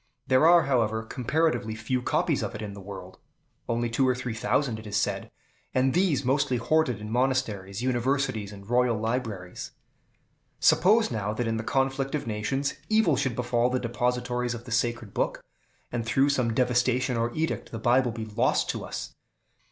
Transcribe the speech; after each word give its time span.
There 0.25 0.47
are, 0.47 0.63
however, 0.63 1.03
comparatively 1.03 1.75
few 1.75 2.01
copies 2.01 2.41
of 2.41 2.55
it 2.55 2.61
in 2.63 2.73
the 2.73 2.81
world, 2.81 3.19
only 3.69 3.87
two 3.87 4.07
or 4.09 4.15
three 4.15 4.33
thousand, 4.33 4.79
it 4.79 4.87
is 4.87 4.97
said, 4.97 5.29
and 5.75 5.93
these 5.93 6.25
mostly 6.25 6.57
hoarded 6.57 6.99
in 6.99 7.11
monasteries, 7.11 7.83
universities, 7.83 8.51
and 8.51 8.67
royal 8.67 8.97
libraries. 8.99 9.73
Suppose 10.59 11.11
now, 11.11 11.33
that 11.33 11.45
in 11.45 11.57
the 11.57 11.63
conflict 11.63 12.15
of 12.15 12.25
nations, 12.25 12.73
evil 12.89 13.15
should 13.15 13.35
befall 13.35 13.69
the 13.69 13.79
depositories 13.79 14.55
of 14.55 14.63
the 14.65 14.71
sacred 14.71 15.13
Book, 15.13 15.43
and, 15.91 16.03
through 16.03 16.29
some 16.29 16.51
devastation 16.55 17.15
or 17.15 17.31
edict, 17.35 17.71
the 17.71 17.77
Bible 17.77 18.11
be 18.11 18.25
lost 18.25 18.69
to 18.71 18.83
us. 18.83 19.13